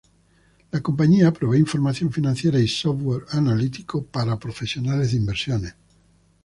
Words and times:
La 0.71 0.81
compañía 0.81 1.31
provee 1.31 1.59
información 1.59 2.11
financiera 2.11 2.57
y 2.59 2.67
software 2.67 3.25
analítica 3.33 3.99
para 4.01 4.39
profesionales 4.39 5.11
de 5.11 5.17
inversiones. 5.17 5.75